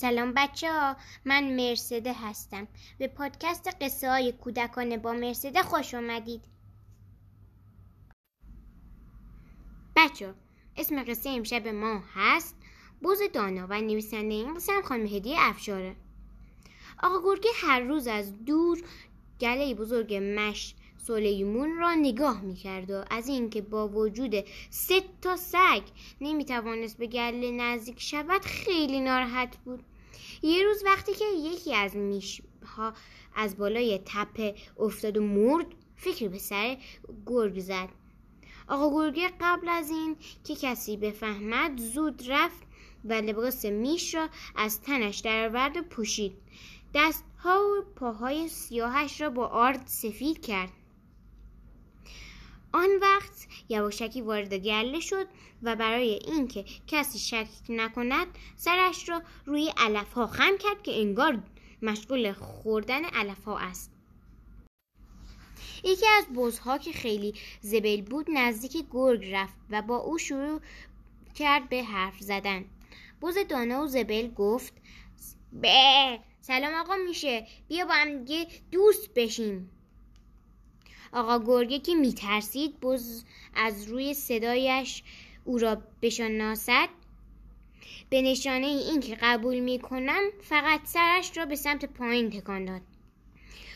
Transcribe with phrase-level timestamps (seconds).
[0.00, 2.68] سلام بچه ها من مرسده هستم.
[2.98, 6.44] به پادکست قصه های کودکانه با مرسده خوش آمدید
[9.96, 10.34] بچه
[10.76, 12.56] اسم قصه امشب ما هست
[13.02, 15.96] بوز دانا و نویسنده این قصه هم خانم هدیه افشاره.
[17.02, 18.82] آقا گرگه هر روز از دور
[19.40, 24.34] گله بزرگ مش سلیمون را نگاه می‌کرد و از اینکه با وجود
[24.70, 25.82] سه تا سگ
[26.20, 29.84] نمی‌توانست به گله نزدیک شود خیلی ناراحت بود.
[30.42, 32.92] یه روز وقتی که یکی از میشها
[33.36, 35.66] از بالای تپه افتاد و مرد
[35.96, 36.76] فکری به سر
[37.26, 37.88] گرگ زد.
[38.68, 42.62] آقا گرگه قبل از این که کسی بفهمد زود رفت
[43.04, 46.32] و لباس میش را از تنش درآورد و پوشید.
[46.94, 50.72] دستها و پاهای سیاهش را با آرد سفید کرد.
[52.72, 55.26] آن وقت یواشکی وارد گله شد
[55.62, 61.42] و برای اینکه کسی شک نکند سرش را روی علف ها خم کرد که انگار
[61.82, 63.92] مشغول خوردن علف ها است.
[65.84, 70.60] یکی از بزها که خیلی زبل بود نزدیک گرگ رفت و با او شروع
[71.34, 72.64] کرد به حرف زدن.
[73.22, 74.72] بز دانا و زبل گفت
[75.52, 79.70] به سلام آقا میشه؟ بیا با هم دیگه دوست بشیم.
[81.12, 85.02] آقا گرگه که میترسید بز از روی صدایش
[85.44, 86.88] او را بشناسد
[88.10, 92.82] به نشانه این که قبول می‌کنم فقط سرش را به سمت پایین تکان داد.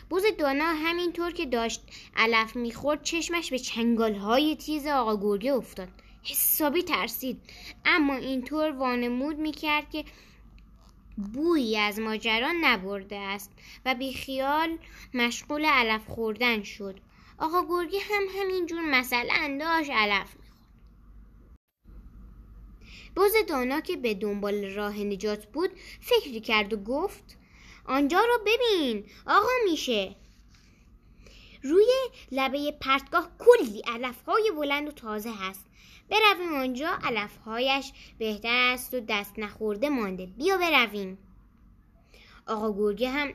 [0.09, 1.81] بوز دانا همینطور که داشت
[2.15, 5.89] علف می‌خورد چشمش به چنگال های تیز آقا گرگه افتاد.
[6.23, 7.41] حسابی ترسید
[7.85, 10.05] اما اینطور وانمود می‌کرد که
[11.33, 13.51] بویی از ماجرا نبرده است
[13.85, 14.77] و بیخیال
[15.13, 16.99] مشغول علف خوردن شد.
[17.39, 20.43] آقا گرگی هم همینجور مثلا انداش علف می‌خورد.
[23.15, 25.69] بز دانا که به دنبال راه نجات بود
[26.01, 27.37] فکری کرد و گفت
[27.85, 30.15] آنجا رو ببین آقا میشه.
[31.63, 31.87] روی
[32.31, 35.65] لبه پرتگاه کلی علفهای بلند و تازه هست.
[36.09, 40.25] برویم آنجا علفهایش بهتر است و دست نخورده مانده.
[40.25, 41.17] بیا برویم.
[42.47, 43.33] آقا گرگه هم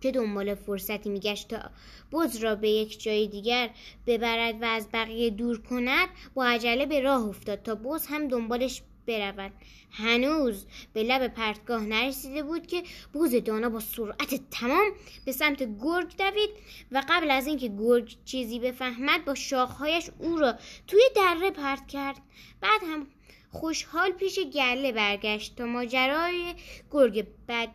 [0.00, 1.70] که دنبال فرصتی میگشت تا
[2.12, 3.70] بز را به یک جای دیگر
[4.06, 8.82] ببرد و از بقیه دور کند با عجله به راه افتاد تا بز هم دنبالش
[9.06, 9.52] برود.
[9.90, 14.92] هنوز به لب پرتگاه نرسیده بود که بوز دانا با سرعت تمام
[15.24, 16.50] به سمت گرگ دوید
[16.92, 20.54] و قبل از اینکه گرگ چیزی بفهمد با شاخهایش او را
[20.86, 22.16] توی دره پرت کرد.
[22.60, 23.06] بعد هم
[23.52, 26.54] خوشحال پیش گله برگشت تا ماجرای
[26.90, 27.68] گرگ بد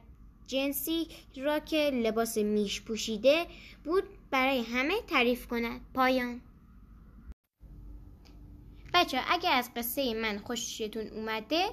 [0.47, 1.07] جنسی
[1.37, 3.45] را که لباس میش پوشیده
[3.83, 5.81] بود برای همه تعریف کند.
[5.93, 6.41] پایان.
[8.93, 11.65] بچه اگه از قصه من خوشتون اومده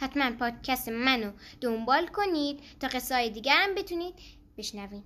[0.00, 4.14] حتما پادکست منو دنبال کنید تا قصه های دیگر هم بتونید
[4.58, 5.04] بشنوید.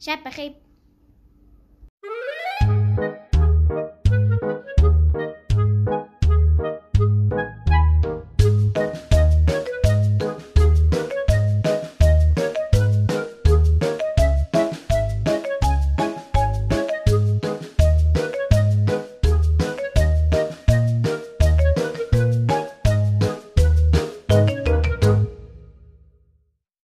[0.00, 0.52] شب بخیر.